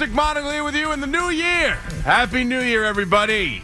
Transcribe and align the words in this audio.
McMonagle 0.00 0.64
with 0.64 0.74
you 0.74 0.92
in 0.92 1.00
the 1.00 1.06
new 1.06 1.28
year. 1.28 1.74
Happy 2.04 2.42
New 2.42 2.62
Year, 2.62 2.84
everybody. 2.84 3.62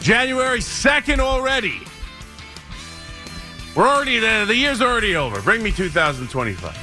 January 0.00 0.60
2nd 0.60 1.18
already. 1.18 1.80
We're 3.74 3.88
already, 3.88 4.20
the, 4.20 4.44
the 4.46 4.54
year's 4.54 4.80
already 4.80 5.16
over. 5.16 5.42
Bring 5.42 5.62
me 5.62 5.72
2025. 5.72 6.76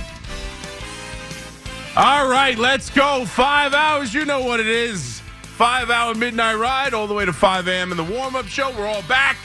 All 1.95 2.29
right, 2.29 2.57
let's 2.57 2.89
go. 2.89 3.25
Five 3.25 3.73
hours. 3.73 4.13
You 4.13 4.25
know 4.25 4.41
what 4.41 4.59
it 4.59 4.67
is. 4.67 5.21
Five 5.41 5.89
hour 5.89 6.13
midnight 6.13 6.57
ride 6.57 6.93
all 6.93 7.07
the 7.07 7.13
way 7.13 7.23
to 7.23 7.31
5 7.31 7.69
a.m. 7.69 7.91
in 7.91 7.97
the 7.97 8.03
warm 8.03 8.35
up 8.35 8.47
show. 8.47 8.69
We're 8.77 8.85
all 8.85 9.03
back. 9.03 9.37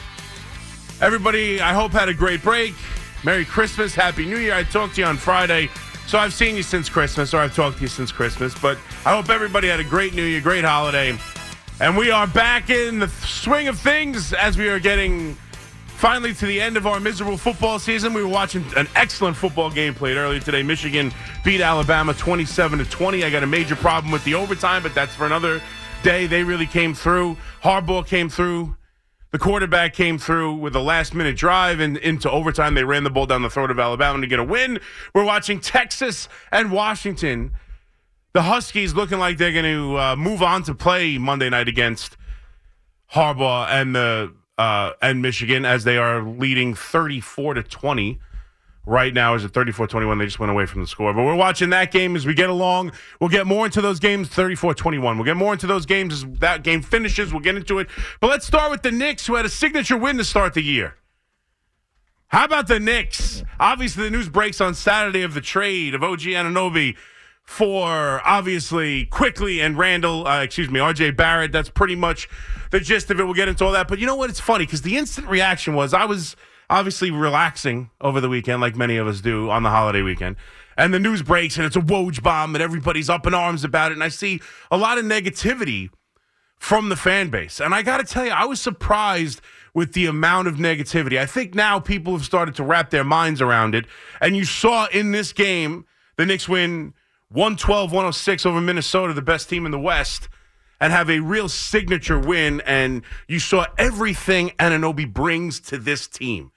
Everybody, 1.01 1.61
I 1.61 1.73
hope 1.73 1.93
had 1.93 2.09
a 2.09 2.15
great 2.15 2.43
break. 2.43 2.75
Merry 3.23 3.45
Christmas, 3.45 3.95
Happy 3.95 4.27
New 4.27 4.39
Year. 4.39 4.55
I 4.55 4.65
talked 4.65 4.97
to 4.97 5.03
you 5.03 5.07
on 5.07 5.17
Friday, 5.17 5.71
so 6.11 6.19
I've 6.19 6.35
seen 6.35 6.57
you 6.57 6.65
since 6.65 6.89
Christmas, 6.89 7.33
or 7.33 7.37
I've 7.37 7.55
talked 7.55 7.77
to 7.77 7.83
you 7.83 7.89
since 7.89 8.11
Christmas. 8.11 8.53
But 8.59 8.79
I 9.07 9.15
hope 9.15 9.31
everybody 9.31 9.69
had 9.69 9.79
a 9.79 9.85
great 9.85 10.13
New 10.13 10.25
Year, 10.25 10.41
great 10.41 10.65
holiday, 10.65 11.17
and 11.79 11.97
we 11.97 12.11
are 12.11 12.27
back 12.27 12.69
in 12.69 12.99
the 12.99 13.07
swing 13.07 13.69
of 13.69 13.79
things 13.79 14.33
as 14.33 14.59
we 14.59 14.69
are 14.69 14.81
getting 14.81 15.37
finally 15.87 16.35
to 16.35 16.47
the 16.47 16.61
end 16.61 16.77
of 16.77 16.85
our 16.85 16.99
miserable 16.99 17.37
football 17.37 17.79
season. 17.79 18.13
We 18.13 18.25
were 18.25 18.29
watching 18.29 18.65
an 18.77 18.89
excellent 18.97 19.37
football 19.37 19.71
game 19.71 19.95
played 19.95 20.17
earlier 20.17 20.41
today. 20.41 20.65
Michigan 20.65 21.13
beat 21.45 21.61
Alabama 21.61 22.13
27 22.13 22.81
to 22.81 22.85
20. 22.87 23.23
I 23.23 23.31
got 23.31 23.45
a 23.45 23.47
major 23.47 23.77
problem 23.77 24.11
with 24.11 24.25
the 24.25 24.35
overtime, 24.35 24.83
but 24.83 24.97
that's 24.97 25.15
for 25.15 25.27
another 25.27 25.63
day. 26.03 26.27
They 26.27 26.43
really 26.43 26.67
came 26.67 26.93
through. 26.93 27.37
Harbaugh 27.63 28.05
came 28.05 28.29
through. 28.29 28.75
The 29.31 29.39
quarterback 29.39 29.95
came 29.95 30.19
through 30.19 30.55
with 30.55 30.75
a 30.75 30.81
last 30.81 31.15
minute 31.15 31.37
drive 31.37 31.79
and 31.79 31.97
into 31.97 32.29
overtime. 32.29 32.75
They 32.75 32.83
ran 32.83 33.05
the 33.05 33.11
ball 33.11 33.27
down 33.27 33.43
the 33.43 33.51
throat 33.51 33.71
of 33.71 33.79
Alabama 33.79 34.21
to 34.21 34.27
get 34.27 34.41
a 34.41 34.45
win. 34.45 34.81
We're 35.15 35.25
watching 35.25 35.61
Texas 35.61 36.29
and 36.51 36.73
Washington. 36.73 37.53
The 38.33 38.43
Huskies 38.43 38.95
looking 38.95 39.19
like 39.19 39.39
they're 39.39 39.53
going 39.53 39.65
to 39.65 39.99
uh, 39.99 40.17
move 40.17 40.43
on 40.43 40.65
to 40.65 40.75
play 40.75 41.17
Monday 41.17 41.49
night 41.49 41.69
against 41.69 42.17
Harbaugh 43.13 43.69
and 43.69 43.95
the 43.95 44.35
uh, 44.59 44.93
and 45.01 45.23
Michigan 45.23 45.65
as 45.65 45.85
they 45.85 45.97
are 45.97 46.23
leading 46.23 46.75
34 46.75 47.55
to 47.55 47.63
20 47.63 48.19
right 48.87 49.13
now 49.13 49.35
is 49.35 49.45
at 49.45 49.53
34-21 49.53 50.19
they 50.19 50.25
just 50.25 50.39
went 50.39 50.51
away 50.51 50.67
from 50.67 50.81
the 50.81 50.87
score 50.87 51.13
but 51.13 51.23
we're 51.23 51.35
watching 51.35 51.71
that 51.71 51.93
game 51.93 52.17
as 52.17 52.27
we 52.27 52.35
get 52.35 52.49
along 52.49 52.91
we'll 53.21 53.31
get 53.31 53.47
more 53.47 53.67
into 53.67 53.81
those 53.81 54.01
games 54.01 54.29
34-21 54.31 55.17
we'll 55.17 55.25
get 55.25 55.37
more 55.37 55.53
into 55.53 55.67
those 55.67 55.87
games 55.87 56.15
as 56.15 56.27
that 56.39 56.63
game 56.63 56.83
finishes 56.83 57.33
we'll 57.33 57.43
get 57.43 57.57
into 57.57 57.79
it 57.79 57.89
but 58.21 58.31
let's 58.31 58.47
start 58.47 58.71
with 58.71 58.83
the 58.83 58.91
Knicks 58.91 59.27
who 59.27 59.35
had 59.35 59.45
a 59.45 59.51
signature 59.51 59.97
win 59.97 60.17
to 60.17 60.25
start 60.25 60.55
the 60.55 60.63
year 60.63 60.97
how 62.29 62.45
about 62.45 62.69
the 62.69 62.81
Knicks 62.81 63.45
obviously 63.59 64.05
the 64.05 64.11
news 64.11 64.29
breaks 64.29 64.61
on 64.61 64.75
Saturday 64.75 65.23
of 65.23 65.35
the 65.35 65.43
trade 65.43 65.95
of 65.95 66.03
OG 66.03 66.21
Anunoby 66.21 66.97
for 67.51 68.23
obviously 68.25 69.07
Quickley 69.07 69.61
and 69.61 69.77
Randle, 69.77 70.25
uh, 70.25 70.41
excuse 70.43 70.71
me, 70.71 70.79
RJ 70.79 71.17
Barrett. 71.17 71.51
That's 71.51 71.69
pretty 71.69 71.97
much 71.97 72.29
the 72.71 72.79
gist 72.79 73.11
of 73.11 73.19
it. 73.19 73.25
We'll 73.25 73.35
get 73.35 73.49
into 73.49 73.65
all 73.65 73.73
that. 73.73 73.89
But 73.89 73.99
you 73.99 74.07
know 74.07 74.15
what? 74.15 74.31
It's 74.31 74.39
funny 74.39 74.67
because 74.67 74.83
the 74.83 74.97
instant 74.97 75.27
reaction 75.27 75.75
was 75.75 75.93
I 75.93 76.05
was 76.05 76.37
obviously 76.71 77.11
relaxing 77.11 77.91
over 78.01 78.21
the 78.21 78.29
weekend, 78.29 78.63
like 78.63 78.77
many 78.77 78.97
of 78.97 79.07
us 79.07 79.21
do 79.21 79.51
on 79.51 79.63
the 79.63 79.71
holiday 79.71 80.03
weekend. 80.03 80.37
And 80.77 80.95
the 80.95 80.99
news 80.99 81.23
breaks 81.23 81.59
and 81.59 81.67
it's 81.67 81.77
a 81.77 81.81
Woj 81.81 82.23
bomb 82.23 82.55
and 82.55 82.63
everybody's 82.63 83.11
up 83.11 83.27
in 83.27 83.35
arms 83.35 83.65
about 83.65 83.91
it. 83.91 83.95
And 83.95 84.05
I 84.05 84.09
see 84.09 84.41
a 84.71 84.79
lot 84.79 84.97
of 84.97 85.05
negativity 85.05 85.91
from 86.57 86.89
the 86.89 86.97
fan 86.97 87.29
base. 87.29 87.61
And 87.61 87.75
I 87.75 87.83
got 87.83 87.99
to 87.99 88.05
tell 88.05 88.25
you, 88.25 88.31
I 88.31 88.45
was 88.45 88.61
surprised 88.61 89.41
with 89.75 89.93
the 89.93 90.07
amount 90.07 90.49
of 90.49 90.57
negativity. 90.57 91.19
I 91.19 91.27
think 91.27 91.55
now 91.55 91.81
people 91.81 92.13
have 92.13 92.25
started 92.25 92.55
to 92.57 92.65
wrap 92.65 92.91
their 92.91 93.05
minds 93.05 93.41
around 93.41 93.75
it. 93.75 93.87
And 94.21 94.37
you 94.37 94.45
saw 94.45 94.87
in 94.87 95.13
this 95.13 95.33
game, 95.33 95.87
the 96.17 96.27
Knicks 96.27 96.49
win 96.49 96.95
112 97.31 97.93
106 97.93 98.47
over 98.47 98.61
Minnesota, 98.61 99.13
the 99.13 99.23
best 99.23 99.49
team 99.49 99.65
in 99.65 99.73
the 99.73 99.79
West, 99.79 100.29
and 100.81 100.93
have 100.93 101.11
a 101.11 101.21
real 101.21 101.49
signature 101.49 102.19
win. 102.19 102.61
And 102.63 103.03
you 103.29 103.39
saw 103.39 103.67
everything 103.79 104.51
Anunoby 104.59 105.11
brings 105.13 105.61
to 105.61 105.79
this 105.79 106.07
team, 106.07 106.53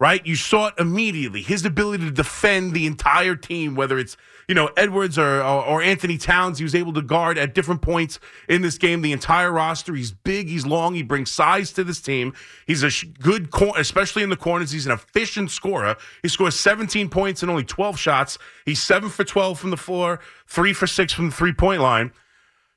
right? 0.00 0.26
You 0.26 0.34
saw 0.34 0.68
it 0.68 0.74
immediately. 0.78 1.42
His 1.42 1.64
ability 1.64 2.06
to 2.06 2.10
defend 2.10 2.72
the 2.72 2.86
entire 2.86 3.36
team, 3.36 3.76
whether 3.76 3.98
it's 3.98 4.16
you 4.48 4.54
know 4.54 4.70
Edwards 4.76 5.18
or, 5.18 5.40
or, 5.42 5.64
or 5.64 5.82
Anthony 5.82 6.18
Towns, 6.18 6.58
he 6.58 6.64
was 6.64 6.74
able 6.74 6.92
to 6.94 7.02
guard 7.02 7.38
at 7.38 7.54
different 7.54 7.82
points 7.82 8.18
in 8.48 8.62
this 8.62 8.78
game 8.78 9.02
the 9.02 9.12
entire 9.12 9.52
roster. 9.52 9.94
He's 9.94 10.10
big, 10.10 10.48
he's 10.48 10.66
long, 10.66 10.94
he 10.94 11.02
brings 11.04 11.30
size 11.30 11.72
to 11.74 11.84
this 11.84 12.00
team. 12.00 12.32
He's 12.66 12.82
a 12.82 12.90
good, 13.20 13.50
cor- 13.52 13.78
especially 13.78 14.24
in 14.24 14.30
the 14.30 14.36
corners. 14.36 14.72
He's 14.72 14.86
an 14.86 14.92
efficient 14.92 15.50
scorer. 15.50 15.96
He 16.22 16.28
scores 16.28 16.58
17 16.58 17.10
points 17.10 17.42
and 17.42 17.50
only 17.50 17.64
12 17.64 17.98
shots. 17.98 18.38
He's 18.64 18.82
seven 18.82 19.10
for 19.10 19.22
12 19.22 19.60
from 19.60 19.70
the 19.70 19.76
floor, 19.76 20.18
three 20.48 20.72
for 20.72 20.86
six 20.86 21.12
from 21.12 21.26
the 21.26 21.36
three 21.36 21.52
point 21.52 21.82
line. 21.82 22.10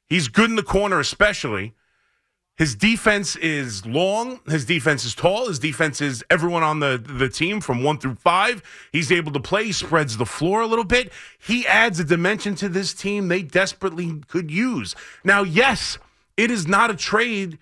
He's 0.10 0.28
good 0.28 0.50
in 0.50 0.58
the 0.58 0.64
corner, 0.64 1.00
especially. 1.00 1.74
His 2.56 2.76
defense 2.76 3.36
is 3.38 3.84
long. 3.86 4.40
His 4.48 4.64
defense 4.66 5.06
is 5.06 5.16
tall. 5.16 5.48
His 5.48 5.58
defense 5.58 6.02
is 6.02 6.24
everyone 6.30 6.62
on 6.62 6.80
the, 6.80 7.04
the 7.04 7.28
team 7.28 7.62
from 7.62 7.84
one 7.84 7.98
through 7.98 8.16
five. 8.16 8.62
He's 8.92 9.12
able 9.12 9.32
to 9.32 9.40
play. 9.40 9.72
Spreads 9.72 10.18
the 10.18 10.26
floor 10.26 10.62
a 10.62 10.68
little 10.68 10.86
bit. 10.86 11.12
He 11.40 11.66
adds 11.66 12.00
a 12.00 12.04
dimension 12.04 12.54
to 12.56 12.70
this 12.70 12.94
team 12.94 13.28
they 13.28 13.42
desperately 13.42 14.22
could 14.28 14.52
use. 14.52 14.96
Now, 15.24 15.42
yes, 15.42 15.98
it 16.38 16.52
is 16.52 16.68
not 16.68 16.92
a 16.92 16.96
trade 16.96 17.58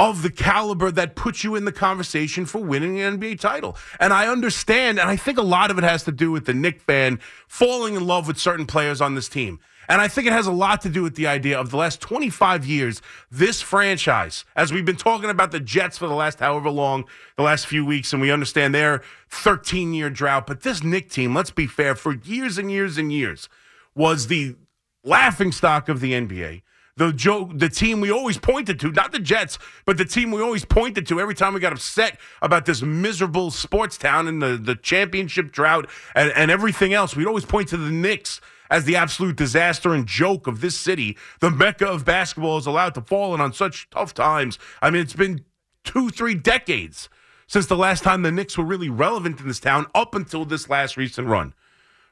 of 0.00 0.22
the 0.22 0.30
caliber 0.30 0.90
that 0.90 1.14
puts 1.14 1.44
you 1.44 1.54
in 1.54 1.64
the 1.64 1.72
conversation 1.72 2.46
for 2.46 2.58
winning 2.58 3.00
an 3.00 3.18
NBA 3.18 3.38
title. 3.38 3.76
And 4.00 4.12
I 4.12 4.26
understand, 4.26 4.98
and 4.98 5.08
I 5.08 5.16
think 5.16 5.38
a 5.38 5.42
lot 5.42 5.70
of 5.70 5.78
it 5.78 5.84
has 5.84 6.02
to 6.04 6.12
do 6.12 6.32
with 6.32 6.46
the 6.46 6.54
Knick 6.54 6.80
fan 6.80 7.20
falling 7.46 7.94
in 7.94 8.06
love 8.06 8.26
with 8.26 8.38
certain 8.38 8.66
players 8.66 9.00
on 9.00 9.14
this 9.14 9.28
team. 9.28 9.60
And 9.88 10.00
I 10.00 10.08
think 10.08 10.26
it 10.26 10.32
has 10.32 10.46
a 10.46 10.52
lot 10.52 10.80
to 10.82 10.88
do 10.88 11.02
with 11.02 11.14
the 11.14 11.26
idea 11.26 11.58
of 11.58 11.70
the 11.70 11.76
last 11.76 12.00
25 12.00 12.64
years, 12.64 13.02
this 13.30 13.60
franchise, 13.60 14.44
as 14.56 14.72
we've 14.72 14.84
been 14.84 14.96
talking 14.96 15.30
about 15.30 15.52
the 15.52 15.60
Jets 15.60 15.98
for 15.98 16.08
the 16.08 16.14
last 16.14 16.40
however 16.40 16.70
long, 16.70 17.04
the 17.36 17.42
last 17.42 17.66
few 17.66 17.84
weeks, 17.84 18.12
and 18.12 18.22
we 18.22 18.30
understand 18.30 18.74
their 18.74 19.02
13 19.28 19.92
year 19.92 20.10
drought. 20.10 20.46
But 20.46 20.62
this 20.62 20.82
Knick 20.82 21.10
team, 21.10 21.34
let's 21.34 21.50
be 21.50 21.66
fair, 21.66 21.94
for 21.94 22.14
years 22.14 22.56
and 22.58 22.70
years 22.70 22.96
and 22.96 23.12
years, 23.12 23.48
was 23.94 24.28
the 24.28 24.56
laughing 25.04 25.52
stock 25.52 25.88
of 25.88 26.00
the 26.00 26.12
NBA. 26.12 26.62
The 26.96 27.12
joke, 27.12 27.50
the 27.54 27.68
team 27.68 28.00
we 28.00 28.10
always 28.12 28.38
pointed 28.38 28.78
to, 28.80 28.92
not 28.92 29.10
the 29.10 29.18
Jets, 29.18 29.58
but 29.84 29.98
the 29.98 30.04
team 30.04 30.30
we 30.30 30.40
always 30.40 30.64
pointed 30.64 31.08
to 31.08 31.20
every 31.20 31.34
time 31.34 31.52
we 31.52 31.58
got 31.58 31.72
upset 31.72 32.20
about 32.40 32.66
this 32.66 32.82
miserable 32.82 33.50
sports 33.50 33.98
town 33.98 34.28
and 34.28 34.40
the, 34.40 34.56
the 34.56 34.76
championship 34.76 35.50
drought 35.50 35.90
and, 36.14 36.30
and 36.36 36.52
everything 36.52 36.94
else. 36.94 37.16
We'd 37.16 37.26
always 37.26 37.44
point 37.44 37.68
to 37.70 37.76
the 37.76 37.90
Knicks 37.90 38.40
as 38.70 38.84
the 38.84 38.94
absolute 38.94 39.36
disaster 39.36 39.92
and 39.92 40.06
joke 40.06 40.46
of 40.46 40.60
this 40.60 40.78
city. 40.78 41.16
The 41.40 41.50
mecca 41.50 41.86
of 41.86 42.04
basketball 42.04 42.58
is 42.58 42.66
allowed 42.66 42.94
to 42.94 43.00
fall 43.00 43.34
in 43.34 43.40
on 43.40 43.52
such 43.52 43.90
tough 43.90 44.14
times. 44.14 44.60
I 44.80 44.90
mean, 44.90 45.02
it's 45.02 45.14
been 45.14 45.44
two, 45.82 46.10
three 46.10 46.34
decades 46.34 47.08
since 47.48 47.66
the 47.66 47.76
last 47.76 48.04
time 48.04 48.22
the 48.22 48.32
Knicks 48.32 48.56
were 48.56 48.64
really 48.64 48.88
relevant 48.88 49.40
in 49.40 49.48
this 49.48 49.60
town 49.60 49.86
up 49.96 50.14
until 50.14 50.44
this 50.44 50.68
last 50.68 50.96
recent 50.96 51.26
run. 51.26 51.54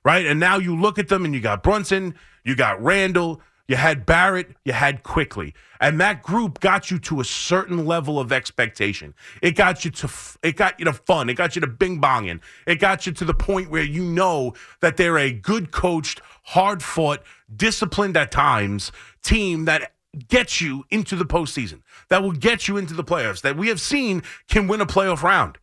Right? 0.05 0.27
And 0.27 0.41
now 0.41 0.59
you 0.59 0.77
look 0.77 0.99
at 0.99 1.09
them 1.09 1.25
and 1.25 1.33
you 1.33 1.41
got 1.41 1.63
Brunson, 1.63 2.17
you 2.45 2.57
got 2.57 2.83
Randle, 2.83 3.41
you 3.69 3.77
had 3.77 4.05
Barrett, 4.05 4.49
you 4.65 4.73
had 4.73 5.03
Quickley, 5.03 5.55
and 5.81 6.01
that 6.01 6.23
group 6.23 6.61
got 6.61 6.91
you 6.91 6.99
to 7.01 7.21
a 7.21 7.25
certain 7.25 7.87
level 7.87 8.19
of 8.19 8.33
expectation. 8.33 9.15
It 9.41 9.53
got 9.53 9.85
you 9.85 9.91
to 9.93 10.11
it 10.43 10.57
got 10.57 10.79
you 10.79 10.85
to 10.85 10.93
fun. 10.93 11.31
It 11.31 11.35
got 11.35 11.55
you 11.55 11.61
to 11.61 11.67
bing 11.67 12.01
bonging. 12.01 12.41
It 12.67 12.77
got 12.77 13.07
you 13.07 13.13
to 13.13 13.25
the 13.25 13.35
point 13.35 13.71
where 13.71 13.83
you 13.83 14.03
know 14.03 14.55
that 14.81 14.97
they're 14.97 15.19
a 15.19 15.33
good 15.33 15.71
coached, 15.71 16.21
hard 16.43 16.83
fought, 16.83 17.23
disciplined 17.55 18.17
at 18.17 18.31
times 18.31 18.93
team 19.23 19.65
that 19.67 19.93
gets 20.29 20.61
you 20.61 20.85
into 20.91 21.17
the 21.17 21.25
postseason. 21.25 21.83
That 22.09 22.23
will 22.23 22.33
get 22.33 22.69
you 22.69 22.77
into 22.77 22.95
the 22.95 23.05
playoffs. 23.05 23.41
That 23.43 23.57
we 23.57 23.69
have 23.69 23.81
seen 23.81 24.23
can 24.49 24.67
win 24.67 24.81
a 24.81 24.87
playoff 24.87 25.23
round. 25.23 25.59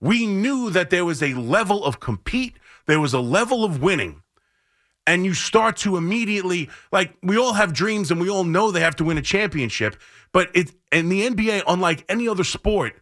We 0.00 0.26
knew 0.26 0.70
that 0.70 0.90
there 0.90 1.04
was 1.04 1.22
a 1.22 1.34
level 1.34 1.84
of 1.84 2.00
compete. 2.00 2.58
There 2.86 3.00
was 3.00 3.14
a 3.14 3.20
level 3.20 3.64
of 3.64 3.80
winning 3.82 4.22
and 5.06 5.24
you 5.24 5.34
start 5.34 5.76
to 5.76 5.96
immediately 5.96 6.68
like 6.92 7.14
we 7.22 7.36
all 7.36 7.52
have 7.52 7.72
dreams 7.72 8.10
and 8.10 8.20
we 8.20 8.28
all 8.28 8.44
know 8.44 8.70
they 8.70 8.80
have 8.80 8.96
to 8.96 9.04
win 9.04 9.18
a 9.18 9.22
championship 9.22 9.96
but 10.32 10.48
it 10.54 10.72
in 10.92 11.08
the 11.08 11.28
nba 11.28 11.62
unlike 11.66 12.04
any 12.08 12.28
other 12.28 12.44
sport 12.44 12.94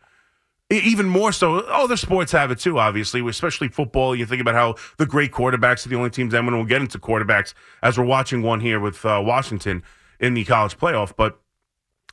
even 0.70 1.06
more 1.06 1.32
so 1.32 1.58
other 1.58 1.96
sports 1.96 2.32
have 2.32 2.50
it 2.50 2.58
too 2.58 2.78
obviously 2.78 3.26
especially 3.28 3.69
football. 3.69 4.16
You 4.16 4.26
think 4.26 4.40
about 4.40 4.54
how 4.54 4.76
the 4.96 5.06
great 5.06 5.31
quarterbacks 5.31 5.84
are 5.84 5.90
the 5.90 5.96
only 5.96 6.10
teams 6.10 6.32
that 6.32 6.44
we'll 6.44 6.64
get 6.64 6.81
into 6.81 6.99
quarterbacks 6.99 7.54
as 7.82 7.99
we're 7.99 8.04
watching 8.04 8.43
one 8.43 8.60
here 8.60 8.81
with 8.81 9.04
uh, 9.04 9.22
washington 9.25 9.82
in 10.19 10.34
the 10.34 10.44
college 10.44 10.78
playoff 10.78 11.14
but 11.16 11.40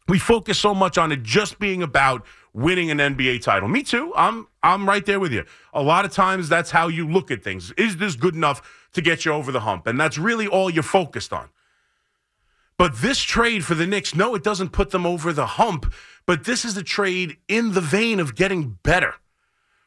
we 0.09 0.19
focus 0.19 0.57
so 0.57 0.73
much 0.73 0.97
on 0.97 1.11
it 1.11 1.23
just 1.23 1.59
being 1.59 1.83
about 1.83 2.25
winning 2.53 2.91
an 2.91 2.97
NBA 2.97 3.41
title. 3.41 3.67
Me 3.67 3.83
too. 3.83 4.13
I'm 4.15 4.47
I'm 4.63 4.87
right 4.87 5.05
there 5.05 5.19
with 5.19 5.31
you. 5.31 5.45
A 5.73 5.81
lot 5.81 6.05
of 6.05 6.11
times 6.11 6.49
that's 6.49 6.71
how 6.71 6.87
you 6.87 7.07
look 7.07 7.31
at 7.31 7.43
things. 7.43 7.71
Is 7.73 7.97
this 7.97 8.15
good 8.15 8.35
enough 8.35 8.87
to 8.93 9.01
get 9.01 9.25
you 9.25 9.33
over 9.33 9.51
the 9.51 9.61
hump? 9.61 9.87
And 9.87 9.99
that's 9.99 10.17
really 10.17 10.47
all 10.47 10.69
you're 10.69 10.83
focused 10.83 11.31
on. 11.33 11.49
But 12.77 12.97
this 12.97 13.19
trade 13.19 13.65
for 13.65 13.75
the 13.75 13.85
Knicks, 13.85 14.15
no, 14.15 14.35
it 14.35 14.43
doesn't 14.43 14.69
put 14.69 14.91
them 14.91 15.05
over 15.05 15.33
the 15.33 15.45
hump, 15.45 15.93
but 16.25 16.45
this 16.45 16.63
is 16.63 16.77
a 16.77 16.83
trade 16.83 17.37
in 17.47 17.73
the 17.73 17.81
vein 17.81 18.19
of 18.19 18.35
getting 18.35 18.77
better. 18.83 19.15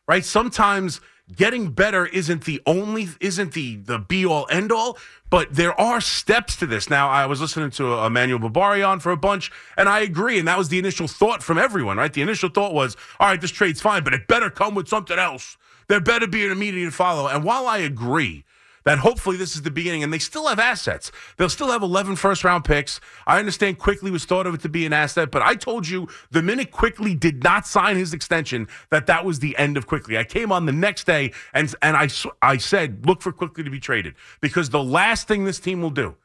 Right? 0.07 0.25
Sometimes 0.25 1.01
getting 1.35 1.71
better 1.71 2.07
isn't 2.07 2.45
the 2.45 2.61
only 2.67 3.09
isn't 3.21 3.53
the 3.53 3.77
the 3.77 3.99
be 3.99 4.27
all 4.27 4.47
end 4.51 4.73
all 4.73 4.99
but 5.31 5.55
there 5.55 5.79
are 5.81 6.01
steps 6.01 6.57
to 6.57 6.67
this. 6.67 6.91
Now 6.91 7.09
i 7.09 7.27
was 7.27 7.41
listening 7.41 7.71
to 7.73 7.95
emmanuel 8.05 8.39
Barbarian 8.39 9.01
for 9.01 9.13
a 9.13 9.17
bunch 9.17 9.51
and 9.77 9.89
i 9.89 10.01
agree 10.01 10.39
and 10.39 10.49
that 10.49 10.59
was 10.59 10.69
the 10.69 10.79
initial 10.79 11.09
thought 11.09 11.43
from 11.43 11.59
everyone 11.59 11.97
right? 11.97 12.13
The 12.13 12.23
initial 12.23 12.49
thought 12.49 12.75
was 12.75 12.97
all 13.21 13.29
right 13.29 13.41
this 13.41 13.51
trade's 13.51 13.81
fine 13.81 14.05
but 14.05 14.15
it 14.15 14.27
better 14.27 14.51
come 14.51 14.75
with 14.75 14.89
something 14.89 15.19
else. 15.19 15.57
There 15.89 16.01
better 16.01 16.27
be 16.27 16.45
an 16.45 16.53
immediate 16.53 16.93
follow. 16.93 17.29
And 17.29 17.45
while 17.45 17.67
i 17.67 17.79
agree 17.79 18.45
that 18.85 18.99
hopefully 18.99 19.37
this 19.37 19.55
is 19.55 19.63
the 19.63 19.71
beginning. 19.71 20.03
And 20.03 20.13
they 20.13 20.19
still 20.19 20.47
have 20.49 20.59
assets. 20.59 21.13
They'll 21.37 21.49
still 21.49 21.71
have 21.71 21.83
11 21.83 22.17
first 22.17 22.45
round 22.45 22.65
picks. 22.65 23.01
I 23.27 23.39
understand 23.39 23.79
Quickley 23.79 24.11
was 24.11 24.25
thought 24.25 24.47
of 24.47 24.55
it 24.55 24.61
to 24.63 24.69
be 24.69 24.87
an 24.87 24.93
asset, 24.93 25.31
but 25.31 25.43
I 25.43 25.55
told 25.55 25.89
you 25.89 26.09
the 26.31 26.43
minute 26.43 26.71
Quickley 26.71 27.15
did 27.15 27.43
not 27.43 27.67
sign 27.67 27.97
his 27.97 28.13
extension 28.13 28.69
that 28.91 29.07
that 29.07 29.25
was 29.25 29.39
the 29.39 29.57
end 29.57 29.77
of 29.77 29.87
Quickley. 29.87 30.19
I 30.19 30.25
came 30.25 30.53
on 30.53 30.67
the 30.67 30.73
next 30.73 31.05
day 31.05 31.33
and 31.53 31.75
and 31.83 31.97
I 31.97 32.09
I 32.41 32.57
said 32.57 33.07
look 33.07 33.23
for 33.23 33.33
Quickley 33.33 33.65
to 33.65 33.71
be 33.71 33.81
traded 33.81 34.15
because 34.41 34.71
the 34.71 34.83
last 34.83 35.29
thing 35.29 35.45
this 35.45 35.61
team 35.61 35.83
will 35.83 35.91
do, 35.91 36.17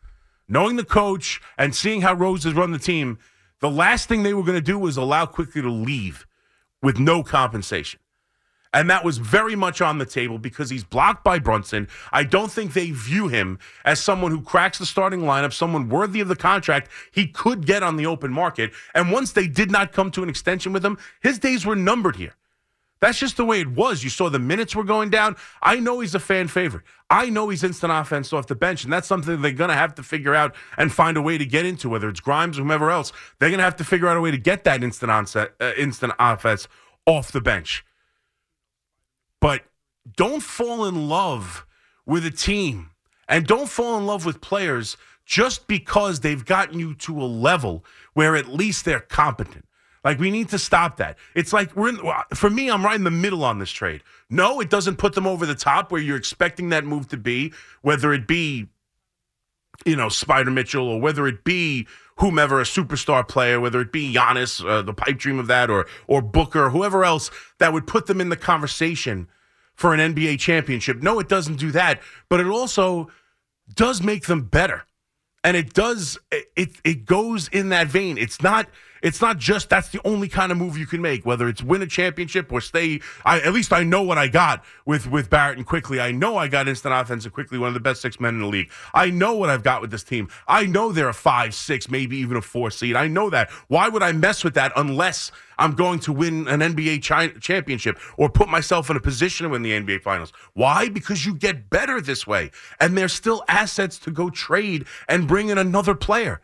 knowing 0.48 0.76
the 0.76 0.86
coach 0.86 1.42
and 1.58 1.76
seeing 1.76 2.02
how 2.02 2.14
Rose 2.14 2.44
has 2.44 2.54
run 2.54 2.72
the 2.72 2.80
team, 2.80 3.18
the 3.60 3.70
last 3.70 4.08
thing 4.08 4.24
they 4.24 4.34
were 4.34 4.44
going 4.44 4.58
to 4.58 4.62
do 4.62 4.78
was 4.78 4.98
allow 4.98 5.26
Quickley 5.26 5.62
to 5.62 5.72
leave 5.72 6.26
with 6.82 7.00
no 7.00 7.24
compensation. 7.24 8.00
And 8.78 8.92
that 8.92 9.04
was 9.04 9.18
very 9.18 9.56
much 9.56 9.82
on 9.82 9.98
the 9.98 10.06
table 10.06 10.38
because 10.38 10.70
he's 10.70 10.84
blocked 10.84 11.24
by 11.24 11.40
Brunson. 11.40 11.88
I 12.12 12.24
don't 12.24 12.52
think 12.52 12.74
they 12.74 12.92
view 12.92 13.28
him 13.28 13.58
as 13.84 14.00
someone 14.00 14.30
who 14.30 14.40
cracks 14.40 14.78
the 14.78 14.86
starting 14.86 15.22
lineup, 15.22 15.52
someone 15.52 15.90
worthy 15.90 16.20
of 16.20 16.28
the 16.28 16.36
contract 16.36 16.92
he 17.12 17.26
could 17.26 17.66
get 17.66 17.82
on 17.82 17.98
the 17.98 18.06
open 18.06 18.32
market. 18.32 18.72
And 18.94 19.12
once 19.12 19.32
they 19.32 19.48
did 19.48 19.72
not 19.72 19.94
come 19.94 20.12
to 20.12 20.22
an 20.22 20.30
extension 20.30 20.74
with 20.74 20.86
him, 20.86 21.00
his 21.22 21.40
days 21.40 21.66
were 21.66 21.76
numbered 21.76 22.18
here. 22.18 22.36
That's 23.00 23.18
just 23.18 23.36
the 23.38 23.46
way 23.46 23.62
it 23.62 23.70
was. 23.70 24.04
You 24.04 24.12
saw 24.12 24.30
the 24.30 24.38
minutes 24.38 24.76
were 24.76 24.84
going 24.84 25.10
down. 25.10 25.38
I 25.60 25.80
know 25.80 26.02
he's 26.02 26.14
a 26.14 26.20
fan 26.20 26.48
favorite. 26.48 26.84
I 27.10 27.32
know 27.32 27.50
he's 27.50 27.64
instant 27.64 27.92
offense 27.92 28.32
off 28.32 28.46
the 28.46 28.54
bench, 28.54 28.84
and 28.84 28.94
that's 28.94 29.08
something 29.08 29.42
they're 29.42 29.54
going 29.54 29.72
to 29.72 29.76
have 29.76 29.96
to 29.96 30.04
figure 30.04 30.36
out 30.36 30.56
and 30.78 30.94
find 30.94 31.18
a 31.18 31.22
way 31.24 31.40
to 31.40 31.48
get 31.48 31.66
into, 31.66 31.90
whether 31.90 32.10
it's 32.10 32.20
Grimes 32.20 32.60
or 32.60 32.62
whomever 32.62 32.92
else. 32.92 33.12
They're 33.40 33.50
going 33.50 33.58
to 33.58 33.64
have 33.64 33.78
to 33.78 33.84
figure 33.84 34.08
out 34.08 34.18
a 34.18 34.22
way 34.22 34.30
to 34.30 34.38
get 34.38 34.66
that 34.66 34.84
instant 34.84 35.12
onset, 35.12 35.54
uh, 35.60 35.72
instant 35.76 36.14
offense 36.20 36.68
off 37.08 37.32
the 37.32 37.42
bench. 37.42 37.84
But 39.40 39.64
don't 40.16 40.42
fall 40.42 40.86
in 40.86 41.10
love 41.10 41.66
with 42.06 42.26
a 42.26 42.32
team 42.32 42.92
and 43.28 43.46
don't 43.46 43.70
fall 43.70 43.98
in 43.98 44.06
love 44.06 44.26
with 44.26 44.42
players 44.42 44.98
just 45.26 45.68
because 45.68 46.22
they've 46.22 46.46
gotten 46.46 46.80
you 46.80 46.94
to 46.96 47.22
a 47.22 47.26
level 47.26 47.84
where 48.14 48.36
at 48.36 48.48
least 48.48 48.86
they're 48.86 49.02
competent. 49.02 49.66
Like 50.04 50.20
we 50.20 50.32
need 50.32 50.48
to 50.50 50.60
stop 50.60 50.98
that. 50.98 51.18
It's 51.36 51.52
like 51.52 51.76
we're 51.76 51.90
in, 51.90 52.00
for 52.34 52.50
me, 52.50 52.72
I'm 52.72 52.86
right 52.86 52.96
in 52.96 53.04
the 53.04 53.12
middle 53.12 53.44
on 53.44 53.60
this 53.60 53.72
trade. 53.72 54.04
No, 54.30 54.62
it 54.62 54.70
doesn't 54.70 54.96
put 54.96 55.14
them 55.14 55.28
over 55.28 55.46
the 55.46 55.56
top 55.56 55.92
where 55.92 56.02
you're 56.02 56.16
expecting 56.16 56.70
that 56.70 56.86
move 56.86 57.10
to 57.10 57.18
be, 57.18 57.52
whether 57.82 58.14
it 58.14 58.26
be, 58.26 58.68
you 59.86 59.98
know, 59.98 60.08
Spida 60.08 60.52
Mitchell 60.54 60.88
or 60.88 61.02
whether 61.02 61.28
it 61.28 61.44
be 61.44 61.88
whomever, 62.18 62.60
a 62.60 62.64
superstar 62.64 63.28
player, 63.28 63.60
whether 63.60 63.82
it 63.82 63.92
be 63.92 64.14
Giannis, 64.14 64.68
uh, 64.68 64.82
the 64.82 64.94
pipe 64.94 65.18
dream 65.18 65.40
of 65.40 65.48
that, 65.48 65.70
or 65.70 65.86
or 66.08 66.22
Booker, 66.22 66.70
whoever 66.70 67.04
else 67.04 67.32
that 67.60 67.74
would 67.74 67.88
put 67.88 68.08
them 68.08 68.22
in 68.22 68.30
the 68.30 68.36
conversation 68.36 69.28
for 69.74 69.94
an 69.94 70.16
NBA 70.16 70.40
championship. 70.40 71.02
No, 71.02 71.20
it 71.20 71.30
doesn't 71.30 71.58
do 71.58 71.72
that, 71.72 72.02
but 72.30 72.40
it 72.40 72.48
also 72.48 73.10
does 73.74 74.02
make 74.02 74.26
them 74.26 74.44
better. 74.44 74.84
And 75.44 75.56
it 75.56 75.74
does 75.74 76.18
it 76.32 76.72
it 76.84 77.06
goes 77.06 77.48
in 77.50 77.70
that 77.70 77.88
vein. 77.88 78.18
It's 78.18 78.42
not 78.42 78.68
it's 79.08 79.22
not 79.22 79.38
just 79.38 79.70
that's 79.70 79.90
the 79.90 80.02
only 80.06 80.28
kind 80.28 80.52
of 80.52 80.58
move 80.58 80.78
you 80.78 80.86
can 80.86 81.02
make, 81.02 81.26
whether 81.26 81.48
it's 81.48 81.64
win 81.64 81.82
a 81.82 81.88
championship 81.88 82.52
or 82.52 82.60
stay. 82.60 83.00
I, 83.24 83.40
at 83.40 83.54
least 83.54 83.72
I 83.72 83.84
know 83.84 84.04
what 84.04 84.18
I 84.18 84.28
got 84.28 84.66
with 84.86 85.10
with 85.10 85.30
Barrett 85.30 85.58
and 85.58 85.66
Quickley. 85.66 86.00
I 86.00 86.12
know 86.12 86.38
I 86.38 86.48
got 86.48 86.68
instant 86.68 86.94
offense 86.94 87.24
and 87.24 87.34
Quickley, 87.34 87.58
one 87.58 87.70
of 87.70 87.74
the 87.74 87.80
best 87.80 88.02
six 88.02 88.20
men 88.20 88.36
in 88.36 88.42
the 88.42 88.48
league. 88.48 88.70
I 88.94 89.10
know 89.10 89.34
what 89.34 89.50
I've 89.50 89.64
got 89.64 89.82
with 89.82 89.92
this 89.92 90.04
team. 90.04 90.28
I 90.48 90.66
know 90.66 90.92
they're 90.92 91.08
a 91.08 91.14
five, 91.14 91.56
six, 91.56 91.90
maybe 91.90 92.18
even 92.18 92.38
a 92.38 92.42
four 92.42 92.70
seed. 92.70 92.96
I 92.96 93.08
know 93.08 93.30
that. 93.30 93.50
Why 93.68 93.88
would 93.88 94.04
I 94.04 94.12
mess 94.12 94.44
with 94.44 94.56
that 94.56 94.74
unless 94.76 95.32
I'm 95.58 95.74
going 95.74 96.00
to 96.02 96.12
win 96.14 96.48
an 96.48 96.60
NBA 96.60 97.08
chi- 97.08 97.40
championship 97.40 97.98
or 98.18 98.30
put 98.30 98.50
myself 98.50 98.90
in 98.90 98.98
a 98.98 99.02
position 99.02 99.46
to 99.46 99.50
win 99.50 99.62
the 99.62 99.72
NBA 99.72 100.02
finals? 100.02 100.34
Why? 100.54 100.90
Because 100.90 101.26
you 101.26 101.34
get 101.34 101.70
better 101.70 102.02
this 102.02 102.28
way, 102.28 102.52
and 102.80 102.98
there's 102.98 103.14
still 103.14 103.44
assets 103.48 103.98
to 104.00 104.12
go 104.12 104.30
trade 104.30 104.86
and 105.08 105.28
bring 105.28 105.50
in 105.50 105.58
another 105.58 105.96
player. 105.96 106.42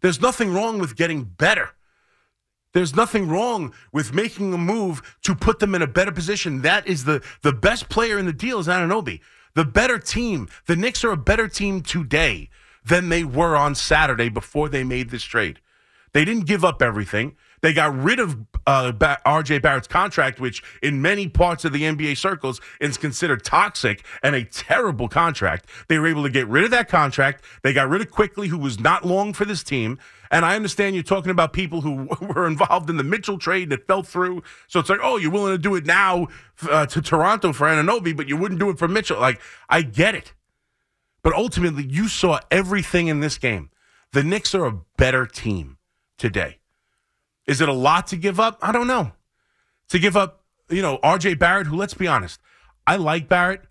There's 0.00 0.20
nothing 0.20 0.52
wrong 0.52 0.78
with 0.78 0.96
getting 0.96 1.22
better. 1.22 1.70
There's 2.72 2.96
nothing 2.96 3.28
wrong 3.28 3.74
with 3.92 4.14
making 4.14 4.54
a 4.54 4.58
move 4.58 5.18
to 5.22 5.34
put 5.34 5.58
them 5.58 5.74
in 5.74 5.82
a 5.82 5.86
better 5.86 6.12
position. 6.12 6.62
That 6.62 6.86
is 6.86 7.04
the 7.04 7.22
the 7.42 7.52
best 7.52 7.88
player 7.88 8.18
in 8.18 8.26
the 8.26 8.32
deal 8.32 8.58
is 8.58 8.66
Anunoby. 8.66 9.20
The 9.54 9.64
better 9.64 9.98
team. 9.98 10.48
The 10.66 10.76
Knicks 10.76 11.04
are 11.04 11.10
a 11.10 11.16
better 11.16 11.48
team 11.48 11.82
today 11.82 12.48
than 12.84 13.10
they 13.10 13.24
were 13.24 13.56
on 13.56 13.74
Saturday 13.74 14.28
before 14.28 14.68
they 14.68 14.84
made 14.84 15.10
this 15.10 15.22
trade. 15.22 15.60
They 16.12 16.24
didn't 16.24 16.46
give 16.46 16.64
up 16.64 16.82
everything. 16.82 17.36
They 17.62 17.72
got 17.72 17.96
rid 17.96 18.18
of 18.18 18.36
uh, 18.66 18.92
RJ 18.92 19.62
Barrett's 19.62 19.86
contract, 19.86 20.40
which 20.40 20.62
in 20.82 21.00
many 21.00 21.28
parts 21.28 21.64
of 21.64 21.72
the 21.72 21.82
NBA 21.82 22.16
circles 22.16 22.60
is 22.80 22.96
considered 22.96 23.44
toxic 23.44 24.04
and 24.22 24.34
a 24.34 24.44
terrible 24.44 25.08
contract. 25.08 25.66
They 25.88 25.98
were 25.98 26.08
able 26.08 26.24
to 26.24 26.30
get 26.30 26.48
rid 26.48 26.64
of 26.64 26.72
that 26.72 26.88
contract. 26.88 27.44
They 27.62 27.72
got 27.72 27.88
rid 27.88 28.00
of 28.00 28.10
Quickley, 28.10 28.48
who 28.48 28.58
was 28.58 28.80
not 28.80 29.06
long 29.06 29.32
for 29.32 29.44
this 29.44 29.62
team. 29.62 29.98
And 30.32 30.44
I 30.44 30.56
understand 30.56 30.96
you're 30.96 31.04
talking 31.04 31.30
about 31.30 31.52
people 31.52 31.82
who 31.82 32.08
were 32.20 32.46
involved 32.46 32.90
in 32.90 32.96
the 32.96 33.04
Mitchell 33.04 33.38
trade 33.38 33.70
that 33.70 33.86
fell 33.86 34.02
through. 34.02 34.42
So 34.66 34.80
it's 34.80 34.90
like, 34.90 35.00
oh, 35.02 35.16
you're 35.16 35.30
willing 35.30 35.52
to 35.54 35.58
do 35.58 35.76
it 35.76 35.86
now 35.86 36.28
uh, 36.68 36.86
to 36.86 37.00
Toronto 37.00 37.52
for 37.52 37.66
Anunoby, 37.68 38.16
but 38.16 38.28
you 38.28 38.36
wouldn't 38.36 38.58
do 38.58 38.70
it 38.70 38.78
for 38.78 38.88
Mitchell. 38.88 39.20
Like, 39.20 39.40
I 39.68 39.82
get 39.82 40.16
it. 40.16 40.32
But 41.22 41.34
ultimately, 41.34 41.84
you 41.84 42.08
saw 42.08 42.40
everything 42.50 43.06
in 43.06 43.20
this 43.20 43.38
game. 43.38 43.70
The 44.12 44.24
Knicks 44.24 44.52
are 44.54 44.66
a 44.66 44.80
better 44.96 45.26
team 45.26 45.78
today. 46.18 46.58
Is 47.46 47.60
it 47.60 47.68
a 47.68 47.72
lot 47.72 48.06
to 48.08 48.16
give 48.16 48.38
up? 48.38 48.58
I 48.62 48.72
don't 48.72 48.86
know. 48.86 49.12
To 49.88 49.98
give 49.98 50.16
up, 50.16 50.44
you 50.70 50.82
know, 50.82 50.98
RJ 50.98 51.38
Barrett, 51.38 51.66
who, 51.66 51.76
let's 51.76 51.94
be 51.94 52.06
honest, 52.06 52.40
I 52.86 52.96
like 52.96 53.28
Barrett. 53.28 53.62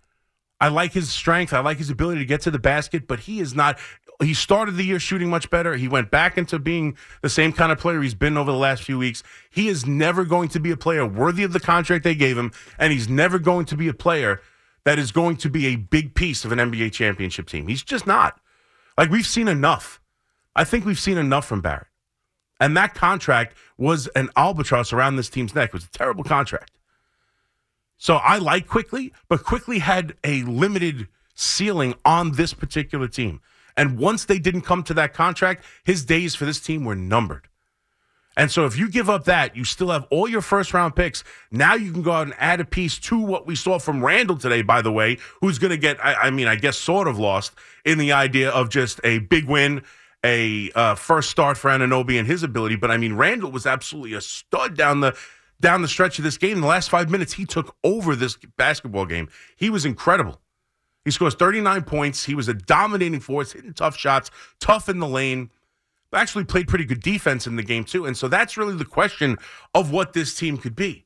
I 0.60 0.68
like 0.68 0.94
his 0.94 1.10
strength. 1.10 1.54
I 1.54 1.60
like 1.60 1.78
his 1.78 1.90
ability 1.90 2.20
to 2.20 2.26
get 2.26 2.42
to 2.42 2.52
the 2.52 2.60
basket, 2.60 3.08
but 3.08 3.22
he 3.22 3.40
is 3.40 3.56
not. 3.56 3.80
He 4.22 4.36
started 4.36 4.76
the 4.76 4.84
year 4.84 5.00
shooting 5.00 5.30
much 5.30 5.50
better. 5.50 5.76
He 5.76 5.88
went 5.88 6.12
back 6.12 6.38
into 6.38 6.60
being 6.60 6.96
the 7.24 7.30
same 7.30 7.52
kind 7.52 7.72
of 7.72 7.80
player 7.80 8.00
he's 8.04 8.14
been 8.14 8.38
over 8.38 8.52
the 8.52 8.58
last 8.58 8.84
few 8.84 9.00
weeks. 9.00 9.24
He 9.50 9.68
is 9.68 9.88
never 9.88 10.24
going 10.24 10.50
to 10.50 10.60
be 10.60 10.70
a 10.70 10.78
player 10.78 11.04
worthy 11.04 11.42
of 11.42 11.54
the 11.54 11.60
contract 11.60 12.04
they 12.04 12.14
gave 12.14 12.38
him, 12.38 12.52
and 12.78 12.94
he's 12.94 13.10
never 13.10 13.40
going 13.40 13.66
to 13.66 13.78
be 13.78 13.88
a 13.88 13.94
player 13.94 14.40
that 14.84 15.00
is 15.00 15.12
going 15.12 15.38
to 15.38 15.50
be 15.50 15.68
a 15.68 15.76
big 15.76 16.14
piece 16.14 16.46
of 16.46 16.52
an 16.52 16.60
NBA 16.60 16.92
championship 16.92 17.48
team. 17.48 17.68
He's 17.68 17.84
just 17.84 18.06
not. 18.06 18.40
Like, 18.98 19.10
we've 19.10 19.26
seen 19.26 19.48
enough. 19.48 20.00
I 20.56 20.64
think 20.64 20.86
we've 20.86 21.00
seen 21.00 21.18
enough 21.18 21.46
from 21.46 21.62
Barrett. 21.62 21.88
And 22.62 22.78
that 22.78 22.94
contract 22.94 23.58
was 23.78 24.08
an 24.16 24.30
albatross 24.38 24.94
around 24.94 25.16
this 25.16 25.30
team's 25.30 25.56
neck. 25.56 25.70
It 25.70 25.74
was 25.74 25.86
a 25.86 25.90
terrible 25.90 26.24
contract. 26.24 26.72
So 27.98 28.18
I 28.18 28.38
like 28.38 28.68
Quickley, 28.68 29.14
but 29.28 29.44
Quickley 29.44 29.80
had 29.80 30.14
a 30.24 30.44
limited 30.44 31.08
ceiling 31.34 31.96
on 32.06 32.34
this 32.34 32.54
particular 32.54 33.08
team. 33.08 33.42
And 33.76 33.98
once 33.98 34.26
they 34.26 34.38
didn't 34.38 34.62
come 34.62 34.84
to 34.84 34.94
that 34.94 35.14
contract, 35.14 35.64
his 35.84 36.06
days 36.06 36.36
for 36.36 36.46
this 36.46 36.60
team 36.60 36.86
were 36.86 36.96
numbered. 36.96 37.48
And 38.38 38.52
so 38.52 38.66
if 38.66 38.78
you 38.78 38.90
give 38.90 39.10
up 39.10 39.26
that, 39.26 39.56
you 39.56 39.66
still 39.66 39.90
have 39.90 40.06
all 40.12 40.28
your 40.28 40.42
first 40.42 40.74
round 40.74 40.96
picks. 40.96 41.24
Now 41.52 41.74
you 41.74 41.92
can 41.92 42.04
go 42.04 42.12
out 42.12 42.28
and 42.28 42.36
add 42.38 42.60
a 42.60 42.66
piece 42.66 42.98
to 43.00 43.20
what 43.20 43.46
we 43.46 43.56
saw 43.56 43.80
from 43.80 44.06
Randle 44.06 44.38
today, 44.38 44.62
by 44.62 44.82
the 44.82 44.92
way, 44.92 45.18
who's 45.42 45.58
going 45.58 45.72
to 45.72 45.78
get, 45.78 46.04
I, 46.04 46.14
I, 46.14 46.30
mean, 46.30 46.48
I 46.48 46.56
guess 46.56 46.78
sort 46.78 47.08
of 47.08 47.18
lost 47.18 47.54
in 47.86 47.98
the 47.98 48.12
idea 48.14 48.52
of 48.52 48.70
just 48.70 49.02
a 49.04 49.20
big 49.20 49.46
win 49.46 49.84
a 50.24 50.72
uh, 50.76 50.96
first 50.96 51.30
start 51.30 51.58
for 51.58 51.70
Anunoby 51.70 52.18
and 52.20 52.28
his 52.28 52.44
ability, 52.44 52.76
but 52.76 52.92
I 52.92 52.98
mean 52.98 53.14
Randle 53.14 53.52
was 53.52 53.66
absolutely 53.66 54.14
a 54.14 54.22
stud 54.22 54.78
down 54.78 55.02
the 55.02 55.18
down 55.60 55.82
the 55.82 55.88
stretch 55.88 56.18
of 56.18 56.24
this 56.24 56.38
game. 56.38 56.58
In 56.58 56.62
the 56.62 56.68
last 56.68 56.90
five 56.90 57.10
minutes, 57.10 57.34
he 57.34 57.46
took 57.46 57.76
over 57.84 58.16
this 58.16 58.38
basketball 58.58 59.06
game. 59.06 59.30
He 59.56 59.70
was 59.70 59.86
incredible. 59.86 60.42
He 61.06 61.12
scores 61.12 61.36
39 61.36 61.84
points. 61.84 62.26
He 62.26 62.36
was 62.36 62.48
a 62.48 62.54
dominating 62.54 63.20
force, 63.20 63.54
hitting 63.54 63.74
tough 63.74 63.98
shots, 63.98 64.30
tough 64.60 64.90
in 64.90 65.00
the 65.00 65.08
lane. 65.08 65.50
Actually 66.14 66.44
played 66.44 66.68
pretty 66.68 66.86
good 66.86 67.02
defense 67.02 67.48
in 67.48 67.56
the 67.56 67.64
game 67.64 67.86
too. 67.86 68.06
And 68.06 68.18
so 68.18 68.28
that's 68.28 68.58
really 68.58 68.76
the 68.76 68.86
question 68.86 69.38
of 69.74 69.92
what 69.92 70.14
this 70.14 70.36
team 70.36 70.58
could 70.58 70.76
be. 70.76 71.06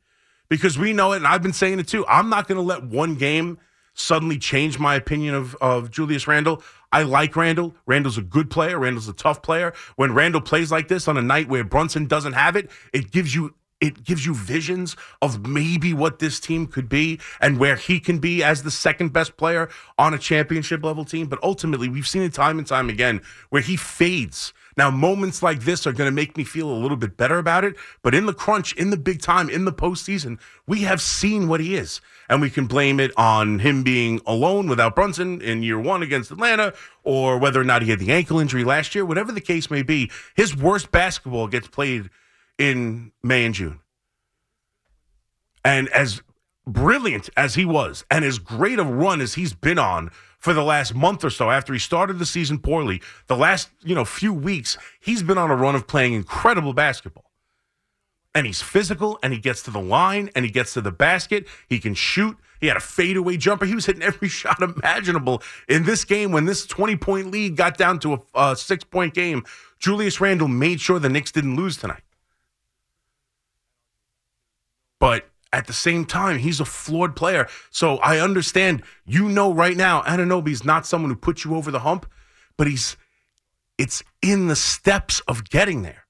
Because 0.49 0.77
we 0.77 0.93
know 0.93 1.13
it, 1.13 1.17
and 1.17 1.27
I've 1.27 1.43
been 1.43 1.53
saying 1.53 1.79
it 1.79 1.87
too. 1.87 2.05
I'm 2.07 2.29
not 2.29 2.47
going 2.47 2.57
to 2.57 2.61
let 2.61 2.83
one 2.83 3.15
game 3.15 3.59
suddenly 3.93 4.37
change 4.37 4.77
my 4.77 4.95
opinion 4.95 5.33
of, 5.33 5.55
of 5.55 5.89
Julius 5.89 6.27
Randle. 6.27 6.61
I 6.95 7.03
like 7.03 7.35
Randle. 7.35 7.75
Randle's 7.85 8.17
a 8.17 8.21
good 8.21 8.49
player. 8.49 8.79
Randle's 8.79 9.09
a 9.09 9.13
tough 9.13 9.41
player. 9.41 9.73
When 9.97 10.13
Randle 10.13 10.39
plays 10.39 10.71
like 10.71 10.87
this 10.87 11.09
on 11.09 11.17
a 11.17 11.21
night 11.21 11.49
where 11.49 11.65
Brunson 11.65 12.05
doesn't 12.05 12.31
have 12.31 12.55
it, 12.55 12.71
it 12.93 13.11
gives 13.11 13.35
you 13.35 13.53
it 13.81 14.05
gives 14.05 14.25
you 14.25 14.33
visions 14.33 14.95
of 15.21 15.45
maybe 15.45 15.93
what 15.93 16.19
this 16.19 16.39
team 16.39 16.65
could 16.65 16.87
be 16.87 17.19
and 17.41 17.59
where 17.59 17.75
he 17.75 17.99
can 17.99 18.19
be 18.19 18.41
as 18.41 18.63
the 18.63 18.71
second 18.71 19.11
best 19.11 19.35
player 19.35 19.67
on 19.97 20.13
a 20.13 20.17
championship 20.17 20.85
level 20.85 21.03
team. 21.03 21.27
But 21.27 21.43
ultimately, 21.43 21.89
we've 21.89 22.07
seen 22.07 22.21
it 22.21 22.33
time 22.33 22.59
and 22.59 22.65
time 22.65 22.87
again 22.87 23.21
where 23.49 23.61
he 23.61 23.75
fades. 23.75 24.53
Now, 24.77 24.91
moments 24.91 25.41
like 25.41 25.61
this 25.61 25.87
are 25.87 25.93
going 25.93 26.07
to 26.07 26.15
make 26.15 26.35
me 26.35 26.43
feel 26.43 26.69
a 26.69 26.75
little 26.75 26.97
bit 26.97 27.15
better 27.15 27.37
about 27.37 27.63
it. 27.63 27.75
But 28.01 28.13
in 28.13 28.25
the 28.25 28.33
crunch, 28.33 28.73
in 28.73 28.89
the 28.89 28.97
big 28.97 29.21
time, 29.21 29.49
in 29.49 29.65
the 29.65 29.71
postseason, 29.71 30.37
we 30.67 30.81
have 30.81 31.01
seen 31.01 31.47
what 31.47 31.61
he 31.61 31.75
is. 31.75 32.01
And 32.27 32.41
we 32.41 32.49
can 32.49 32.67
blame 32.67 32.99
it 32.99 33.11
on 33.17 33.59
him 33.59 33.83
being 33.83 34.19
alone 34.25 34.67
without 34.67 34.95
Brunson 34.95 35.41
in 35.41 35.63
year 35.63 35.79
one 35.79 36.03
against 36.03 36.31
Atlanta, 36.31 36.73
or 37.03 37.37
whether 37.37 37.61
or 37.61 37.63
not 37.63 37.83
he 37.83 37.89
had 37.89 37.99
the 37.99 38.11
ankle 38.11 38.39
injury 38.39 38.63
last 38.63 38.95
year, 38.95 39.05
whatever 39.05 39.31
the 39.31 39.41
case 39.41 39.71
may 39.71 39.83
be. 39.83 40.11
His 40.35 40.55
worst 40.55 40.91
basketball 40.91 41.47
gets 41.47 41.67
played 41.67 42.09
in 42.57 43.11
May 43.23 43.45
and 43.45 43.55
June. 43.55 43.79
And 45.63 45.87
as 45.89 46.21
brilliant 46.67 47.29
as 47.37 47.55
he 47.55 47.65
was, 47.65 48.03
and 48.11 48.25
as 48.25 48.39
great 48.39 48.79
a 48.79 48.83
run 48.83 49.21
as 49.21 49.35
he's 49.35 49.53
been 49.53 49.79
on 49.79 50.11
for 50.45 50.53
the 50.53 50.63
last 50.63 50.93
month 50.93 51.25
or 51.25 51.31
so 51.31 51.49
after 51.49 51.73
he 51.73 51.79
started 51.79 52.19
the 52.19 52.25
season 52.25 52.59
poorly, 52.59 53.01
the 53.25 53.35
last, 53.35 53.67
you 53.83 53.95
know, 53.95 54.05
few 54.05 54.31
weeks, 54.31 54.77
he's 54.99 55.23
been 55.23 55.39
on 55.39 55.49
a 55.49 55.55
run 55.55 55.73
of 55.73 55.87
playing 55.87 56.13
incredible 56.13 56.71
basketball. 56.71 57.31
And 58.35 58.45
he's 58.45 58.61
physical 58.61 59.17
and 59.23 59.33
he 59.33 59.39
gets 59.39 59.63
to 59.63 59.71
the 59.71 59.81
line 59.81 60.29
and 60.35 60.45
he 60.45 60.51
gets 60.51 60.73
to 60.75 60.81
the 60.81 60.91
basket. 60.91 61.47
He 61.67 61.79
can 61.79 61.95
shoot. 61.95 62.37
He 62.61 62.67
had 62.67 62.77
a 62.77 62.81
fadeaway 62.81 63.37
jumper. 63.37 63.65
He 63.65 63.73
was 63.73 63.87
hitting 63.87 64.03
every 64.03 64.27
shot 64.41 64.61
imaginable 64.61 65.41
in 65.67 65.83
this 65.83 66.05
game 66.05 66.31
when 66.31 66.45
this 66.45 66.67
20 66.67 66.95
point 66.97 67.31
lead 67.31 67.55
got 67.55 67.75
down 67.75 67.97
to 68.01 68.13
a, 68.13 68.19
a 68.35 68.55
six 68.55 68.83
point 68.83 69.15
game. 69.15 69.43
Julius 69.79 70.21
Randle 70.21 70.47
made 70.47 70.79
sure 70.79 70.99
the 70.99 71.09
Knicks 71.09 71.31
didn't 71.31 71.55
lose 71.55 71.77
tonight. 71.77 72.03
But 74.99 75.27
at 75.55 75.67
the 75.67 75.73
same 75.73 76.03
time, 76.03 76.39
he's 76.39 76.59
a 76.59 76.65
flawed 76.65 77.15
player. 77.15 77.47
So 77.71 77.95
I 77.97 78.19
understand, 78.19 78.83
you 79.05 79.29
know, 79.29 79.53
right 79.53 79.77
now, 79.77 80.01
Anunoby's 80.01 80.65
not 80.65 80.85
someone 80.85 81.09
who 81.09 81.15
puts 81.15 81.45
you 81.45 81.55
over 81.55 81.71
the 81.71 81.79
hump, 81.79 82.05
but 82.57 82.67
he's, 82.67 82.97
it's 83.77 84.03
in 84.21 84.47
the 84.47 84.55
steps 84.57 85.21
of 85.21 85.49
getting 85.49 85.81
there. 85.81 86.05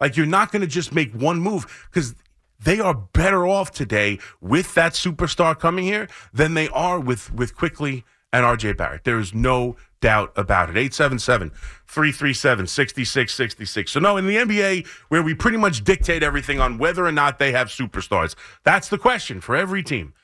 Like 0.00 0.18
you're 0.18 0.26
not 0.26 0.52
going 0.52 0.60
to 0.60 0.68
just 0.68 0.94
make 0.94 1.14
one 1.14 1.40
move 1.40 1.88
because 1.90 2.14
they 2.62 2.78
are 2.78 2.94
better 2.94 3.46
off 3.46 3.72
today 3.72 4.18
with 4.42 4.74
that 4.74 4.92
superstar 4.92 5.58
coming 5.58 5.84
here 5.84 6.06
than 6.34 6.52
they 6.52 6.68
are 6.68 7.00
with 7.00 7.32
with 7.32 7.56
Quickley 7.56 8.04
and 8.34 8.44
RJ 8.44 8.76
Barrett. 8.76 9.04
There 9.04 9.20
is 9.20 9.32
no 9.32 9.76
doubt 10.00 10.32
about 10.34 10.68
it. 10.68 10.76
877 10.76 11.50
337 11.86 12.66
6666. 12.66 13.92
So, 13.92 14.00
no, 14.00 14.16
in 14.16 14.26
the 14.26 14.36
NBA, 14.36 14.86
where 15.08 15.22
we 15.22 15.34
pretty 15.34 15.56
much 15.56 15.84
dictate 15.84 16.24
everything 16.24 16.60
on 16.60 16.76
whether 16.76 17.06
or 17.06 17.12
not 17.12 17.38
they 17.38 17.52
have 17.52 17.68
superstars, 17.68 18.34
that's 18.64 18.88
the 18.88 18.98
question 18.98 19.40
for 19.40 19.54
every 19.54 19.84
team. 19.84 20.14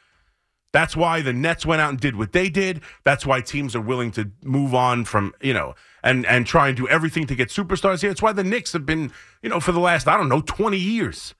That's 0.72 0.96
why 0.96 1.20
the 1.22 1.32
Nets 1.32 1.64
went 1.64 1.80
out 1.80 1.90
and 1.90 2.00
did 2.00 2.16
what 2.16 2.32
they 2.32 2.48
did. 2.48 2.80
That's 3.04 3.24
why 3.24 3.40
teams 3.40 3.76
are 3.76 3.80
willing 3.80 4.10
to 4.12 4.30
move 4.42 4.74
on 4.74 5.04
from, 5.04 5.32
you 5.40 5.54
know, 5.54 5.76
and 6.02 6.26
and 6.26 6.46
try 6.46 6.68
and 6.68 6.76
do 6.76 6.88
everything 6.88 7.28
to 7.28 7.36
get 7.36 7.48
superstars 7.48 8.00
here. 8.02 8.10
It's 8.10 8.22
why 8.22 8.32
the 8.32 8.44
Knicks 8.44 8.72
have 8.72 8.86
been, 8.86 9.12
you 9.40 9.50
know, 9.50 9.60
for 9.60 9.72
the 9.72 9.80
last, 9.80 10.08
I 10.08 10.16
don't 10.16 10.28
know, 10.28 10.40
20 10.40 10.76
years 10.76 11.34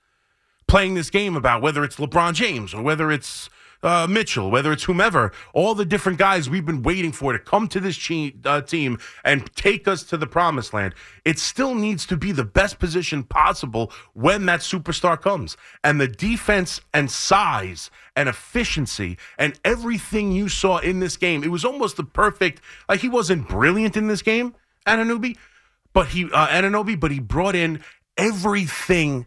playing 0.67 0.93
this 0.93 1.09
game 1.09 1.35
about 1.35 1.61
whether 1.61 1.83
it's 1.83 1.97
LeBron 1.97 2.33
James 2.33 2.73
or 2.73 2.81
whether 2.81 3.11
it's 3.11 3.49
uh, 3.83 4.07
Mitchell, 4.09 4.51
whether 4.51 4.71
it's 4.71 4.83
whomever, 4.83 5.31
all 5.53 5.73
the 5.73 5.85
different 5.85 6.17
guys 6.17 6.49
we've 6.49 6.65
been 6.65 6.83
waiting 6.83 7.11
for 7.11 7.33
to 7.33 7.39
come 7.39 7.67
to 7.69 7.79
this 7.79 7.97
che- 7.97 8.35
uh, 8.45 8.61
team 8.61 8.99
and 9.23 9.53
take 9.55 9.87
us 9.87 10.03
to 10.03 10.17
the 10.17 10.27
promised 10.27 10.73
land, 10.73 10.93
it 11.25 11.39
still 11.39 11.75
needs 11.75 12.05
to 12.05 12.17
be 12.17 12.31
the 12.31 12.43
best 12.43 12.79
position 12.79 13.23
possible 13.23 13.91
when 14.13 14.45
that 14.45 14.59
superstar 14.59 15.19
comes. 15.19 15.57
And 15.83 15.99
the 15.99 16.07
defense 16.07 16.81
and 16.93 17.09
size 17.09 17.89
and 18.15 18.29
efficiency 18.29 19.17
and 19.37 19.59
everything 19.65 20.31
you 20.31 20.49
saw 20.49 20.77
in 20.77 20.99
this 20.99 21.17
game, 21.17 21.43
it 21.43 21.51
was 21.51 21.65
almost 21.65 21.97
the 21.97 22.03
perfect. 22.03 22.61
Like 22.87 22.99
he 22.99 23.09
wasn't 23.09 23.47
brilliant 23.47 23.97
in 23.97 24.07
this 24.07 24.21
game, 24.21 24.55
Anunoby, 24.85 25.37
but 25.93 26.07
he 26.07 26.25
uh, 26.25 26.47
Anunoby, 26.47 26.99
but 26.99 27.11
he 27.11 27.19
brought 27.19 27.55
in 27.55 27.81
everything 28.17 29.25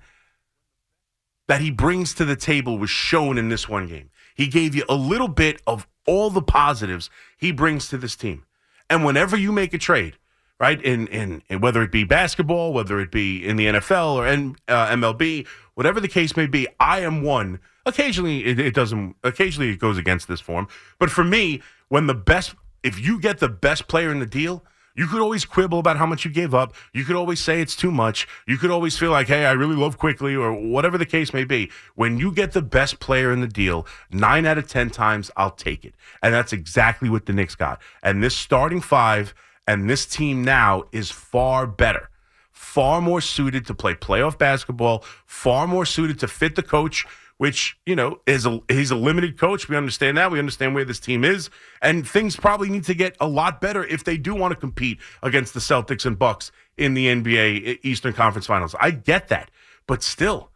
that 1.48 1.60
he 1.60 1.70
brings 1.70 2.14
to 2.14 2.24
the 2.24 2.36
table 2.36 2.78
was 2.78 2.90
shown 2.90 3.36
in 3.38 3.48
this 3.48 3.68
one 3.68 3.86
game. 3.86 4.10
He 4.34 4.48
gave 4.48 4.74
you 4.74 4.84
a 4.88 4.94
little 4.94 5.28
bit 5.28 5.62
of 5.66 5.86
all 6.06 6.30
the 6.30 6.42
positives 6.42 7.08
he 7.36 7.52
brings 7.52 7.88
to 7.88 7.98
this 7.98 8.16
team. 8.16 8.44
And 8.90 9.04
whenever 9.04 9.36
you 9.36 9.52
make 9.52 9.72
a 9.72 9.78
trade, 9.78 10.18
right, 10.60 10.80
in, 10.82 11.06
in, 11.06 11.42
in 11.48 11.60
whether 11.60 11.82
it 11.82 11.90
be 11.90 12.04
basketball, 12.04 12.72
whether 12.72 13.00
it 13.00 13.10
be 13.10 13.46
in 13.46 13.56
the 13.56 13.66
NFL 13.66 14.14
or 14.14 14.26
N, 14.26 14.56
uh, 14.68 14.88
MLB, 14.88 15.46
whatever 15.74 16.00
the 16.00 16.08
case 16.08 16.36
may 16.36 16.46
be, 16.46 16.66
I 16.78 17.00
am 17.00 17.22
one. 17.22 17.60
Occasionally, 17.86 18.44
it, 18.44 18.58
it 18.58 18.74
doesn't, 18.74 19.16
occasionally 19.22 19.70
it 19.70 19.78
goes 19.78 19.98
against 19.98 20.28
this 20.28 20.40
form. 20.40 20.68
But 20.98 21.10
for 21.10 21.24
me, 21.24 21.62
when 21.88 22.06
the 22.06 22.14
best, 22.14 22.54
if 22.82 22.98
you 22.98 23.18
get 23.20 23.38
the 23.38 23.48
best 23.48 23.88
player 23.88 24.10
in 24.10 24.18
the 24.18 24.26
deal, 24.26 24.64
you 24.94 25.06
could 25.06 25.20
always 25.20 25.44
quibble 25.44 25.78
about 25.78 25.96
how 25.96 26.06
much 26.06 26.24
you 26.24 26.30
gave 26.30 26.54
up. 26.54 26.74
You 26.92 27.04
could 27.04 27.16
always 27.16 27.40
say 27.40 27.60
it's 27.60 27.74
too 27.74 27.90
much. 27.90 28.28
You 28.46 28.56
could 28.56 28.70
always 28.70 28.96
feel 28.96 29.10
like, 29.10 29.26
hey, 29.26 29.44
I 29.44 29.52
really 29.52 29.74
love 29.74 29.98
Quickley 29.98 30.36
or 30.36 30.52
whatever 30.52 30.96
the 30.96 31.06
case 31.06 31.32
may 31.32 31.44
be. 31.44 31.70
When 31.96 32.18
you 32.18 32.30
get 32.32 32.52
the 32.52 32.62
best 32.62 33.00
player 33.00 33.32
in 33.32 33.40
the 33.40 33.48
deal, 33.48 33.86
nine 34.10 34.46
out 34.46 34.58
of 34.58 34.68
10 34.68 34.90
times, 34.90 35.30
I'll 35.36 35.50
take 35.50 35.84
it. 35.84 35.94
And 36.22 36.32
that's 36.32 36.52
exactly 36.52 37.08
what 37.08 37.26
the 37.26 37.32
Knicks 37.32 37.56
got. 37.56 37.80
And 38.02 38.22
this 38.22 38.36
starting 38.36 38.80
five 38.80 39.34
and 39.66 39.90
this 39.90 40.06
team 40.06 40.44
now 40.44 40.84
is 40.92 41.10
far 41.10 41.66
better, 41.66 42.10
far 42.52 43.00
more 43.00 43.20
suited 43.20 43.66
to 43.66 43.74
play 43.74 43.94
playoff 43.94 44.38
basketball, 44.38 45.04
far 45.26 45.66
more 45.66 45.86
suited 45.86 46.20
to 46.20 46.28
fit 46.28 46.54
the 46.54 46.62
coach 46.62 47.04
which 47.38 47.78
you 47.84 47.96
know 47.96 48.20
is 48.26 48.46
a 48.46 48.60
he's 48.68 48.90
a 48.90 48.96
limited 48.96 49.38
coach. 49.38 49.68
We 49.68 49.76
understand 49.76 50.16
that. 50.16 50.30
We 50.30 50.38
understand 50.38 50.74
where 50.74 50.84
this 50.84 51.00
team 51.00 51.24
is, 51.24 51.50
and 51.82 52.06
things 52.06 52.36
probably 52.36 52.68
need 52.68 52.84
to 52.84 52.94
get 52.94 53.16
a 53.20 53.26
lot 53.26 53.60
better 53.60 53.84
if 53.84 54.04
they 54.04 54.16
do 54.16 54.34
want 54.34 54.52
to 54.52 54.56
compete 54.56 54.98
against 55.22 55.54
the 55.54 55.60
Celtics 55.60 56.06
and 56.06 56.18
Bucks 56.18 56.52
in 56.76 56.94
the 56.94 57.06
NBA 57.06 57.80
Eastern 57.82 58.12
Conference 58.12 58.46
Finals. 58.46 58.74
I 58.80 58.90
get 58.90 59.28
that, 59.28 59.50
but 59.86 60.02
still, 60.02 60.50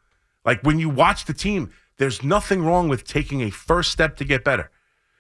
like 0.45 0.63
when 0.63 0.79
you 0.79 0.89
watch 0.89 1.25
the 1.25 1.35
team, 1.35 1.71
there's 1.99 2.23
nothing 2.23 2.65
wrong 2.65 2.89
with 2.89 3.05
taking 3.05 3.43
a 3.43 3.51
first 3.51 3.91
step 3.91 4.17
to 4.17 4.25
get 4.25 4.45
better. 4.45 4.71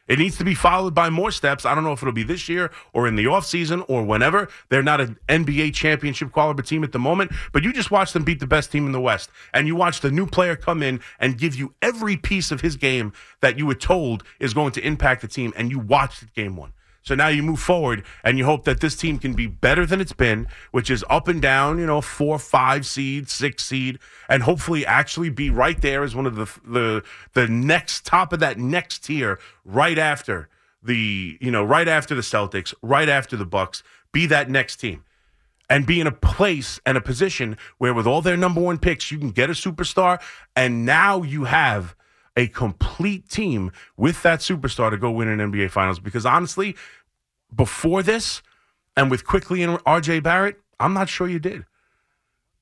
It 0.09 0.19
needs 0.19 0.39
to 0.39 0.45
be 0.45 0.55
followed 0.55 0.95
by 0.95 1.11
more 1.11 1.31
steps. 1.31 1.67
I 1.67 1.75
don't 1.75 1.85
know 1.85 1.93
if 1.93 2.03
it'll 2.03 2.13
be 2.13 2.23
this 2.23 2.49
year 2.49 2.71
or 2.93 3.07
in 3.07 3.17
the 3.17 3.27
offseason 3.27 3.85
or 3.89 4.05
whenever. 4.05 4.49
They're 4.71 4.83
not 4.83 5.01
an 5.01 5.19
NBA 5.29 5.75
championship 5.75 6.33
caliber 6.33 6.63
team 6.63 6.83
at 6.83 6.93
the 6.93 6.99
moment, 6.99 7.33
but 7.53 7.63
you 7.63 7.73
just 7.73 7.91
watch 7.91 8.13
them 8.13 8.25
beat 8.25 8.41
the 8.41 8.47
best 8.47 8.73
team 8.73 8.87
in 8.87 8.93
the 8.93 9.01
West. 9.01 9.31
And 9.53 9.67
you 9.67 9.77
watch 9.77 10.01
the 10.01 10.11
new 10.11 10.27
player 10.27 10.57
come 10.57 10.83
in 10.83 11.01
and 11.21 11.39
give 11.39 11.55
you 11.55 11.75
every 11.83 12.17
piece 12.17 12.51
of 12.51 12.63
his 12.63 12.77
game 12.77 13.13
that 13.41 13.59
you 13.59 13.67
were 13.67 13.75
told 13.75 14.25
is 14.41 14.55
going 14.55 14.73
to 14.73 14.87
impact 14.87 15.21
the 15.21 15.29
team. 15.29 15.53
And 15.57 15.71
you 15.71 15.79
watched 15.79 16.23
it 16.23 16.35
game 16.35 16.57
one. 16.57 16.73
So 17.09 17.15
now 17.15 17.29
you 17.29 17.43
move 17.43 17.59
forward 17.59 18.05
and 18.23 18.37
you 18.37 18.45
hope 18.45 18.65
that 18.65 18.81
this 18.81 18.95
team 18.95 19.19
can 19.19 19.33
be 19.33 19.47
better 19.47 19.87
than 19.87 19.99
it's 19.99 20.13
been, 20.13 20.47
which 20.73 20.91
is 20.91 21.03
up 21.09 21.27
and 21.27 21.41
down, 21.41 21.79
you 21.79 21.87
know, 21.87 22.03
four, 22.03 22.39
five 22.39 22.85
seed, 22.85 23.31
six 23.31 23.65
seed, 23.65 23.99
and 24.29 24.43
hopefully 24.43 24.85
actually 24.85 25.31
be 25.31 25.49
right 25.49 25.81
there 25.81 26.05
as 26.05 26.15
one 26.15 26.27
of 26.27 26.37
the 26.37 26.45
the 26.67 27.03
the 27.33 27.49
next 27.49 28.05
top 28.05 28.35
of 28.35 28.41
that 28.41 28.59
next 28.59 29.05
tier, 29.05 29.39
right 29.65 29.97
after 29.97 30.51
the 30.83 31.39
you 31.41 31.51
know 31.51 31.65
right 31.65 31.89
after 31.89 32.15
the 32.15 32.21
Celtics, 32.21 32.75
right 32.83 33.09
after 33.09 33.39
the 33.39 33.47
Bucks, 33.47 33.83
be 34.13 34.27
that 34.27 34.51
next 34.51 34.77
team. 34.77 35.03
And 35.71 35.87
be 35.87 36.01
in 36.01 36.07
a 36.07 36.13
place 36.13 36.81
and 36.87 36.97
a 36.97 37.01
position 37.01 37.59
where, 37.77 37.93
with 37.93 38.07
all 38.07 38.23
their 38.23 38.39
number 38.39 38.61
one 38.61 38.79
picks, 38.79 39.11
you 39.11 39.19
can 39.19 39.31
get 39.31 39.51
a 39.51 39.53
superstar. 39.53 40.19
And 40.57 40.87
now 40.87 41.23
you 41.23 41.45
have 41.45 41.95
a 42.39 42.47
complete 42.47 43.29
team 43.29 43.73
with 43.97 44.23
that 44.23 44.39
superstar 44.39 44.91
to 44.91 44.97
go 44.97 45.11
win 45.11 45.27
an 45.27 45.41
NBA 45.41 45.71
Finals. 45.73 45.99
Because 45.99 46.25
honestly, 46.25 46.77
before 47.55 48.03
this 48.03 48.43
and 48.97 49.11
with 49.11 49.25
Quickley 49.25 49.63
and 49.63 49.79
RJ 49.85 50.23
Barrett, 50.23 50.61
I'm 50.81 50.93
not 50.93 51.09
sure 51.09 51.29
you 51.29 51.39
did. 51.39 51.65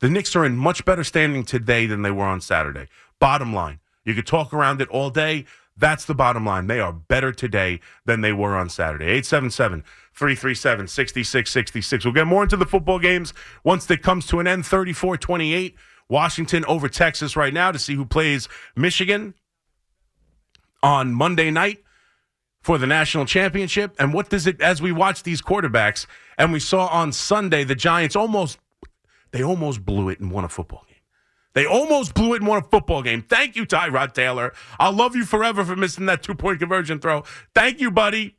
The 0.00 0.10
Knicks 0.10 0.36
are 0.36 0.44
in 0.44 0.56
much 0.56 0.84
better 0.84 1.04
standing 1.04 1.44
today 1.44 1.86
than 1.86 2.02
they 2.02 2.10
were 2.10 2.24
on 2.24 2.40
Saturday. 2.40 2.88
Bottom 3.18 3.54
line. 3.54 3.80
You 4.04 4.14
could 4.14 4.26
talk 4.26 4.52
around 4.52 4.80
it 4.80 4.88
all 4.88 5.10
day. 5.10 5.46
That's 5.78 6.04
the 6.04 6.14
bottom 6.14 6.44
line. 6.44 6.66
They 6.66 6.80
are 6.80 6.92
better 6.92 7.32
today 7.32 7.80
than 8.04 8.20
they 8.20 8.32
were 8.32 8.56
on 8.56 8.68
Saturday. 8.68 9.06
877 9.06 9.82
337 10.14 10.88
6666. 10.88 12.04
We'll 12.04 12.14
get 12.14 12.26
more 12.26 12.42
into 12.42 12.56
the 12.56 12.66
football 12.66 12.98
games 12.98 13.34
once 13.64 13.90
it 13.90 14.02
comes 14.02 14.26
to 14.28 14.40
an 14.40 14.46
end 14.46 14.64
34 14.66 15.16
28. 15.16 15.74
Washington 16.08 16.64
over 16.66 16.88
Texas 16.88 17.34
right 17.36 17.52
now 17.52 17.72
to 17.72 17.78
see 17.78 17.94
who 17.94 18.04
plays 18.04 18.48
Michigan 18.76 19.34
on 20.82 21.12
Monday 21.12 21.50
night 21.50 21.82
for 22.66 22.78
the 22.78 22.87
national 22.87 23.25
championship. 23.25 23.94
And 23.96 24.12
what 24.12 24.28
does 24.28 24.49
it, 24.49 24.61
as 24.61 24.82
we 24.82 24.90
watch 24.90 25.23
these 25.23 25.40
quarterbacks, 25.40 26.08
and 26.37 26.52
we 26.52 26.58
saw 26.58 26.88
on 26.88 27.12
Sunday, 27.12 27.62
the 27.62 27.76
Giants 27.76 28.16
almost, 28.16 28.58
they 29.30 29.40
almost 29.44 29.85
blew 29.85 30.08
it 30.08 30.18
and 30.18 30.32
won 30.32 30.42
a 30.42 30.49
football 30.49 30.82
game. 30.88 30.99
They 31.52 31.64
almost 31.64 32.12
blew 32.14 32.35
it 32.35 32.38
and 32.38 32.49
won 32.49 32.58
a 32.58 32.66
football 32.66 33.02
game. 33.02 33.23
Thank 33.23 33.54
you, 33.54 33.66
Tyrod 33.66 34.14
Taylor. 34.14 34.52
I'll 34.80 34.92
love 34.92 35.14
you 35.14 35.25
forever 35.25 35.64
for 35.64 35.76
missing 35.76 36.06
that 36.06 36.25
two 36.25 36.35
point 36.35 36.58
conversion 36.58 36.99
throw. 36.99 37.23
Thank 37.54 37.80
you, 37.80 37.92
buddy. 37.92 38.35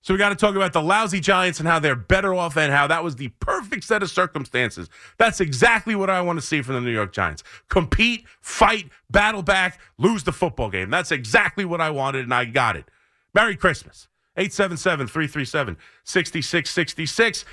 So 0.00 0.14
we 0.14 0.18
got 0.18 0.30
to 0.30 0.36
talk 0.36 0.56
about 0.56 0.72
the 0.72 0.82
lousy 0.82 1.20
Giants 1.20 1.58
and 1.58 1.68
how 1.68 1.78
they're 1.78 1.94
better 1.94 2.32
off 2.32 2.56
and 2.56 2.72
how 2.72 2.86
that 2.86 3.04
was 3.04 3.16
the 3.16 3.28
perfect 3.40 3.84
set 3.84 4.02
of 4.02 4.08
circumstances. 4.08 4.88
That's 5.18 5.42
exactly 5.42 5.94
what 5.94 6.08
I 6.08 6.22
want 6.22 6.40
to 6.40 6.46
see 6.46 6.62
from 6.62 6.76
the 6.76 6.80
New 6.80 6.92
York 6.92 7.12
Giants. 7.12 7.44
Compete, 7.68 8.24
fight, 8.40 8.88
battle 9.10 9.42
back, 9.42 9.78
lose 9.98 10.24
the 10.24 10.32
football 10.32 10.70
game. 10.70 10.88
That's 10.88 11.12
exactly 11.12 11.66
what 11.66 11.82
I 11.82 11.90
wanted, 11.90 12.24
and 12.24 12.32
I 12.32 12.46
got 12.46 12.76
it. 12.76 12.86
Merry 13.34 13.56
Christmas. 13.56 14.08
877 14.36 15.06
337 15.06 15.76
6666. 16.04 17.44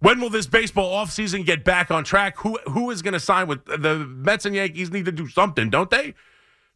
When 0.00 0.20
will 0.20 0.30
this 0.30 0.46
baseball 0.46 1.04
offseason 1.04 1.44
get 1.44 1.64
back 1.64 1.90
on 1.90 2.04
track? 2.04 2.38
Who 2.38 2.58
who 2.70 2.90
is 2.90 3.02
going 3.02 3.14
to 3.14 3.20
sign 3.20 3.48
with 3.48 3.64
the 3.64 3.98
Mets 3.98 4.46
and 4.46 4.54
Yankees 4.54 4.90
need 4.90 5.04
to 5.04 5.12
do 5.12 5.28
something, 5.28 5.70
don't 5.70 5.90
they? 5.90 6.14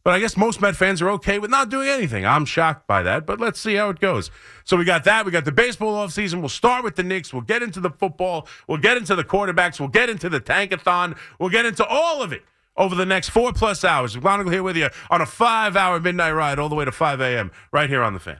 But 0.03 0.13
I 0.13 0.19
guess 0.19 0.35
most 0.35 0.59
Met 0.59 0.75
fans 0.75 1.01
are 1.01 1.09
okay 1.11 1.39
with 1.39 1.49
not 1.49 1.69
doing 1.69 1.87
anything. 1.87 2.25
I'm 2.25 2.43
shocked 2.43 2.87
by 2.87 3.03
that, 3.03 3.25
but 3.25 3.39
let's 3.39 3.57
see 3.57 3.75
how 3.75 3.89
it 3.89 4.01
goes. 4.01 4.31
So 4.65 4.75
we 4.75 4.83
got 4.83 5.05
that. 5.05 5.25
We 5.25 5.31
got 5.31 5.45
the 5.45 5.53
baseball 5.53 6.05
offseason. 6.05 6.41
We'll 6.41 6.49
start 6.49 6.83
with 6.83 6.97
the 6.97 7.03
Knicks. 7.03 7.33
We'll 7.33 7.41
get 7.41 7.63
into 7.63 7.79
the 7.79 7.89
football. 7.89 8.47
We'll 8.67 8.79
get 8.79 8.97
into 8.97 9.15
the 9.15 9.23
quarterbacks. 9.23 9.79
We'll 9.79 9.87
get 9.87 10.09
into 10.09 10.27
the 10.27 10.41
tankathon. 10.41 11.17
We'll 11.39 11.49
get 11.49 11.65
into 11.65 11.85
all 11.85 12.21
of 12.21 12.33
it 12.33 12.43
over 12.75 12.95
the 12.95 13.05
next 13.05 13.29
four 13.29 13.53
plus 13.53 13.83
hours. 13.83 14.15
Monagle 14.15 14.51
here 14.51 14.63
with 14.63 14.77
you 14.77 14.89
on 15.09 15.21
a 15.21 15.25
five 15.25 15.75
hour 15.75 15.99
midnight 15.99 16.31
ride 16.31 16.59
all 16.59 16.69
the 16.69 16.75
way 16.75 16.85
to 16.85 16.91
5 16.91 17.21
a.m. 17.21 17.51
right 17.71 17.89
here 17.89 18.03
on 18.03 18.13
the 18.13 18.19
fan. 18.19 18.39